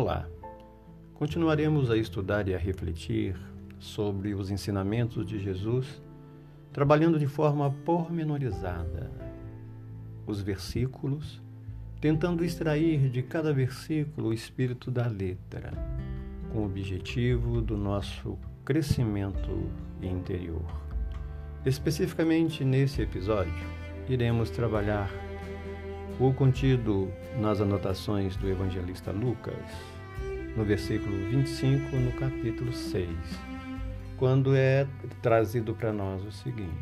Olá! 0.00 0.28
Continuaremos 1.14 1.90
a 1.90 1.96
estudar 1.96 2.46
e 2.46 2.54
a 2.54 2.56
refletir 2.56 3.34
sobre 3.80 4.32
os 4.32 4.48
ensinamentos 4.48 5.26
de 5.26 5.40
Jesus, 5.40 6.00
trabalhando 6.72 7.18
de 7.18 7.26
forma 7.26 7.68
pormenorizada 7.84 9.10
os 10.24 10.40
versículos, 10.40 11.42
tentando 12.00 12.44
extrair 12.44 13.10
de 13.10 13.24
cada 13.24 13.52
versículo 13.52 14.28
o 14.28 14.32
espírito 14.32 14.88
da 14.88 15.08
letra, 15.08 15.72
com 16.52 16.60
o 16.60 16.66
objetivo 16.66 17.60
do 17.60 17.76
nosso 17.76 18.38
crescimento 18.64 19.68
interior. 20.00 20.80
Especificamente 21.66 22.64
nesse 22.64 23.02
episódio, 23.02 23.66
iremos 24.08 24.48
trabalhar 24.48 25.10
o 26.20 26.32
contido 26.32 27.08
nas 27.38 27.60
anotações 27.60 28.36
do 28.36 28.48
evangelista 28.48 29.12
Lucas, 29.12 29.54
no 30.56 30.64
versículo 30.64 31.16
25, 31.30 31.94
no 31.94 32.12
capítulo 32.12 32.72
6, 32.72 33.08
quando 34.16 34.56
é 34.56 34.86
trazido 35.22 35.74
para 35.74 35.92
nós 35.92 36.24
o 36.24 36.32
seguinte: 36.32 36.72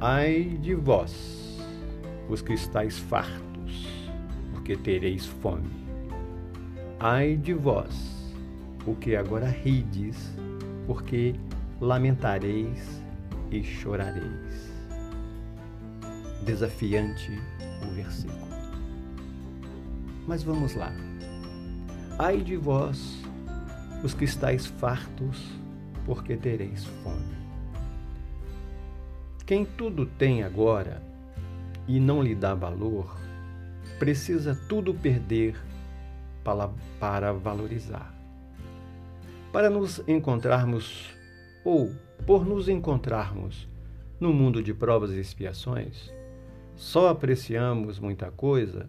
Ai 0.00 0.58
de 0.62 0.74
vós, 0.74 1.60
os 2.28 2.40
que 2.40 2.54
estáis 2.54 2.98
fartos, 2.98 4.10
porque 4.52 4.74
tereis 4.74 5.26
fome. 5.26 5.68
Ai 6.98 7.36
de 7.36 7.52
vós, 7.52 8.34
o 8.86 8.94
que 8.94 9.14
agora 9.14 9.46
rides, 9.46 10.34
porque 10.86 11.34
lamentareis 11.80 13.02
e 13.50 13.62
chorareis. 13.62 14.77
Desafiante 16.44 17.32
o 17.82 17.94
versículo. 17.94 18.48
Mas 20.26 20.42
vamos 20.42 20.74
lá. 20.74 20.92
Ai 22.18 22.38
de 22.40 22.56
vós, 22.56 23.22
os 24.02 24.14
que 24.14 24.24
estáis 24.24 24.66
fartos, 24.66 25.46
porque 26.04 26.36
tereis 26.36 26.84
fome. 27.02 27.36
Quem 29.46 29.64
tudo 29.64 30.04
tem 30.04 30.42
agora 30.42 31.02
e 31.86 31.98
não 31.98 32.22
lhe 32.22 32.34
dá 32.34 32.54
valor, 32.54 33.16
precisa 33.98 34.54
tudo 34.68 34.92
perder 34.92 35.56
para, 36.44 36.70
para 37.00 37.32
valorizar. 37.32 38.14
Para 39.52 39.70
nos 39.70 40.02
encontrarmos, 40.06 41.08
ou 41.64 41.90
por 42.26 42.44
nos 42.44 42.68
encontrarmos 42.68 43.66
no 44.20 44.32
mundo 44.32 44.62
de 44.62 44.74
provas 44.74 45.12
e 45.12 45.20
expiações, 45.20 46.12
só 46.78 47.08
apreciamos 47.08 47.98
muita 47.98 48.30
coisa 48.30 48.88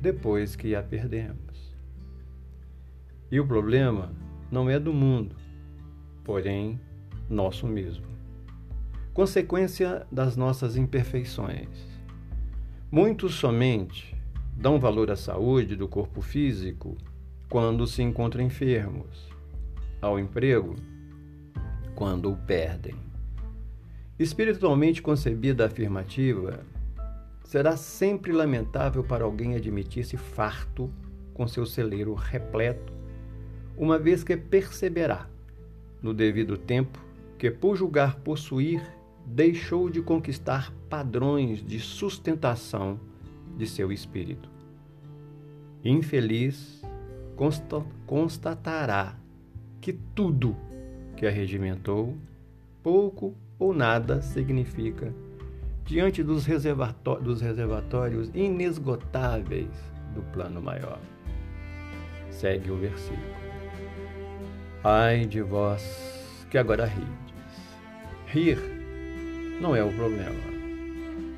depois 0.00 0.56
que 0.56 0.74
a 0.74 0.82
perdemos. 0.82 1.76
E 3.30 3.38
o 3.38 3.46
problema 3.46 4.10
não 4.50 4.70
é 4.70 4.80
do 4.80 4.94
mundo, 4.94 5.36
porém 6.24 6.80
nosso 7.28 7.66
mesmo. 7.66 8.06
Consequência 9.12 10.06
das 10.10 10.36
nossas 10.36 10.78
imperfeições. 10.78 11.68
Muitos 12.90 13.34
somente 13.34 14.16
dão 14.56 14.80
valor 14.80 15.10
à 15.10 15.16
saúde 15.16 15.76
do 15.76 15.86
corpo 15.86 16.22
físico 16.22 16.96
quando 17.50 17.86
se 17.86 18.02
encontram 18.02 18.42
enfermos, 18.42 19.28
ao 20.00 20.18
emprego 20.18 20.76
quando 21.94 22.32
o 22.32 22.36
perdem. 22.36 22.94
Espiritualmente 24.18 25.02
concebida 25.02 25.64
a 25.64 25.66
afirmativa 25.66 26.64
Será 27.48 27.78
sempre 27.78 28.30
lamentável 28.30 29.02
para 29.02 29.24
alguém 29.24 29.54
admitir-se 29.54 30.18
farto 30.18 30.92
com 31.32 31.48
seu 31.48 31.64
celeiro 31.64 32.12
repleto, 32.12 32.92
uma 33.74 33.98
vez 33.98 34.22
que 34.22 34.36
perceberá, 34.36 35.26
no 36.02 36.12
devido 36.12 36.58
tempo, 36.58 37.02
que 37.38 37.50
por 37.50 37.74
julgar 37.74 38.16
possuir, 38.16 38.82
deixou 39.24 39.88
de 39.88 40.02
conquistar 40.02 40.70
padrões 40.90 41.64
de 41.64 41.80
sustentação 41.80 43.00
de 43.56 43.66
seu 43.66 43.90
espírito. 43.90 44.50
Infeliz 45.82 46.82
constatará 48.06 49.16
que 49.80 49.94
tudo 49.94 50.54
que 51.16 51.26
arregimentou, 51.26 52.14
pouco 52.82 53.34
ou 53.58 53.72
nada 53.72 54.20
significa 54.20 55.14
diante 55.88 56.22
dos, 56.22 56.46
dos 57.22 57.40
reservatórios 57.40 58.30
inesgotáveis 58.34 59.70
do 60.14 60.20
plano 60.32 60.60
maior. 60.60 61.00
Segue 62.30 62.70
o 62.70 62.76
versículo. 62.76 63.38
Ai 64.84 65.24
de 65.24 65.40
vós 65.40 66.44
que 66.50 66.58
agora 66.58 66.84
rides. 66.84 67.08
Rir 68.26 68.58
não 69.62 69.74
é 69.74 69.82
o 69.82 69.90
problema. 69.94 70.58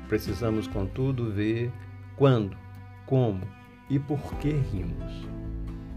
Precisamos, 0.09 0.67
contudo, 0.67 1.31
ver 1.31 1.71
quando, 2.17 2.57
como 3.05 3.41
e 3.89 3.97
por 3.97 4.21
que 4.35 4.51
rimos. 4.51 5.25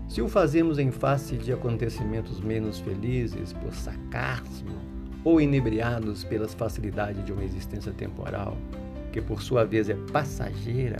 Se 0.08 0.22
o 0.22 0.28
fazemos 0.28 0.78
em 0.78 0.92
face 0.92 1.36
de 1.36 1.52
acontecimentos 1.52 2.40
menos 2.40 2.78
felizes, 2.78 3.52
por 3.52 3.74
sarcasmo, 3.74 4.78
ou 5.24 5.40
inebriados 5.40 6.22
pelas 6.22 6.52
facilidades 6.52 7.24
de 7.24 7.32
uma 7.32 7.42
existência 7.42 7.92
temporal, 7.92 8.56
que 9.12 9.20
por 9.20 9.42
sua 9.42 9.64
vez 9.64 9.88
é 9.88 9.94
passageira, 10.12 10.98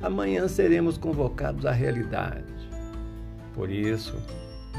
amanhã 0.00 0.46
seremos 0.46 0.96
convocados 0.96 1.66
à 1.66 1.72
realidade. 1.72 2.44
Por 3.54 3.68
isso, 3.68 4.14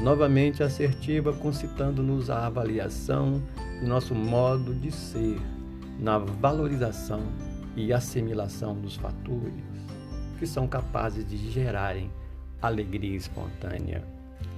novamente 0.00 0.62
assertiva, 0.62 1.32
concitando-nos 1.32 2.30
à 2.30 2.46
avaliação 2.46 3.42
do 3.80 3.86
nosso 3.86 4.14
modo 4.14 4.74
de 4.74 4.90
ser, 4.90 5.38
na 5.98 6.16
valorização 6.16 7.20
e 7.76 7.92
assimilação 7.92 8.74
dos 8.74 8.96
fatores 8.96 9.70
que 10.38 10.46
são 10.46 10.66
capazes 10.66 11.26
de 11.26 11.36
gerarem 11.36 12.10
alegria 12.62 13.14
espontânea 13.14 14.02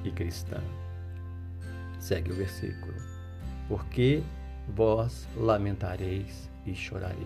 e 0.04 0.12
cristã. 0.12 0.60
Segue 1.98 2.30
o 2.30 2.34
versículo 2.34 3.11
porque 3.72 4.22
vós 4.76 5.26
lamentareis 5.34 6.50
e 6.66 6.74
chorareis. 6.74 7.16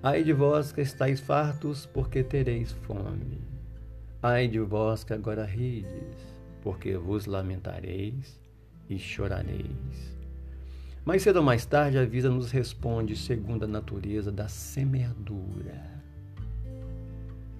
Ai 0.00 0.22
de 0.22 0.32
vós 0.32 0.70
que 0.70 0.80
estáis 0.80 1.18
fartos, 1.18 1.86
porque 1.86 2.22
tereis 2.22 2.70
fome. 2.70 3.40
Ai 4.22 4.46
de 4.46 4.60
vós 4.60 5.02
que 5.02 5.12
agora 5.12 5.44
rides, 5.44 6.14
porque 6.62 6.96
vos 6.96 7.26
lamentareis 7.26 8.40
e 8.88 8.96
chorareis. 8.96 10.16
Mais 11.04 11.22
cedo 11.22 11.38
ou 11.38 11.42
mais 11.42 11.66
tarde, 11.66 11.98
a 11.98 12.04
vida 12.04 12.30
nos 12.30 12.52
responde 12.52 13.16
segundo 13.16 13.64
a 13.64 13.68
natureza 13.68 14.30
da 14.30 14.46
semeadura. 14.46 15.82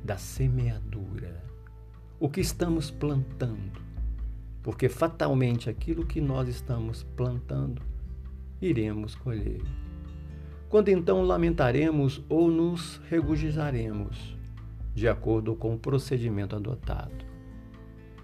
Da 0.04 0.16
semeadura. 0.16 1.42
O 2.20 2.28
que 2.28 2.40
estamos 2.40 2.88
plantando 2.88 3.91
porque 4.62 4.88
fatalmente 4.88 5.68
aquilo 5.68 6.06
que 6.06 6.20
nós 6.20 6.48
estamos 6.48 7.02
plantando 7.16 7.82
iremos 8.60 9.14
colher. 9.14 9.62
Quando 10.68 10.88
então 10.88 11.22
lamentaremos 11.22 12.24
ou 12.28 12.50
nos 12.50 13.00
regozijaremos, 13.10 14.36
de 14.94 15.08
acordo 15.08 15.54
com 15.54 15.74
o 15.74 15.78
procedimento 15.78 16.56
adotado. 16.56 17.24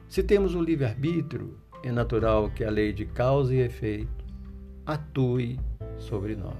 Se 0.08 0.22
temos 0.22 0.54
o 0.54 0.62
livre-arbítrio, 0.62 1.58
é 1.82 1.92
natural 1.92 2.50
que 2.50 2.64
a 2.64 2.70
lei 2.70 2.92
de 2.92 3.04
causa 3.04 3.54
e 3.54 3.58
efeito 3.58 4.24
atue 4.86 5.58
sobre 5.98 6.34
nós. 6.34 6.54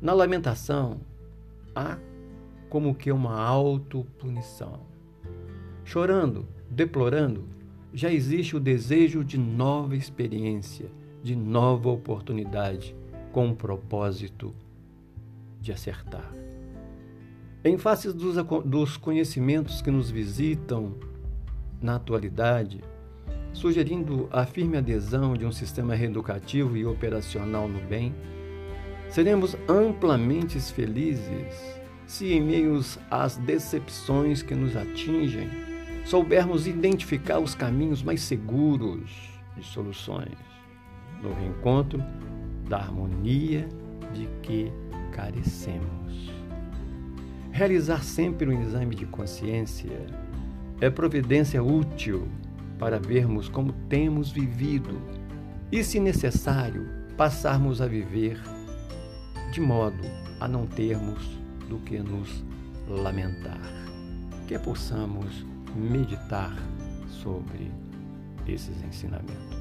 Na 0.00 0.12
lamentação, 0.12 1.00
há 1.74 1.98
como 2.68 2.94
que 2.94 3.10
uma 3.10 3.40
autopunição. 3.40 4.86
Chorando, 5.84 6.46
deplorando, 6.70 7.44
já 7.92 8.12
existe 8.12 8.56
o 8.56 8.60
desejo 8.60 9.24
de 9.24 9.38
nova 9.38 9.96
experiência, 9.96 10.90
de 11.22 11.34
nova 11.34 11.88
oportunidade, 11.88 12.94
com 13.32 13.50
o 13.50 13.56
propósito 13.56 14.54
de 15.60 15.72
acertar. 15.72 16.32
Em 17.64 17.76
face 17.76 18.12
dos, 18.12 18.36
dos 18.64 18.96
conhecimentos 18.96 19.82
que 19.82 19.90
nos 19.90 20.10
visitam 20.10 20.94
na 21.80 21.96
atualidade, 21.96 22.80
sugerindo 23.52 24.28
a 24.30 24.46
firme 24.46 24.76
adesão 24.76 25.34
de 25.34 25.44
um 25.44 25.52
sistema 25.52 25.94
reeducativo 25.94 26.76
e 26.76 26.86
operacional 26.86 27.68
no 27.68 27.80
bem, 27.80 28.14
seremos 29.08 29.56
amplamente 29.68 30.60
felizes 30.60 31.78
se, 32.06 32.32
em 32.32 32.40
meio 32.40 32.80
às 33.10 33.36
decepções 33.36 34.42
que 34.42 34.54
nos 34.54 34.76
atingem, 34.76 35.48
soubermos 36.08 36.66
identificar 36.66 37.38
os 37.38 37.54
caminhos 37.54 38.02
mais 38.02 38.22
seguros 38.22 39.10
de 39.54 39.62
soluções, 39.62 40.38
no 41.22 41.34
reencontro 41.34 42.02
da 42.66 42.78
harmonia 42.78 43.68
de 44.14 44.26
que 44.40 44.72
carecemos. 45.12 46.32
Realizar 47.52 48.02
sempre 48.02 48.48
um 48.48 48.62
exame 48.62 48.94
de 48.94 49.04
consciência 49.04 50.06
é 50.80 50.88
providência 50.88 51.62
útil 51.62 52.26
para 52.78 52.98
vermos 52.98 53.50
como 53.50 53.74
temos 53.90 54.30
vivido 54.30 54.98
e, 55.70 55.84
se 55.84 56.00
necessário, 56.00 56.88
passarmos 57.18 57.82
a 57.82 57.86
viver 57.86 58.40
de 59.52 59.60
modo 59.60 60.02
a 60.40 60.48
não 60.48 60.66
termos 60.66 61.22
do 61.68 61.78
que 61.80 61.98
nos 61.98 62.42
lamentar. 62.88 63.60
Que 64.46 64.58
possamos 64.58 65.44
meditar 65.78 66.52
sobre 67.22 67.70
esses 68.46 68.82
ensinamentos. 68.82 69.57